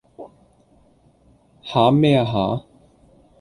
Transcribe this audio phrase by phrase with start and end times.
[1.61, 2.63] 吓咩啊吓？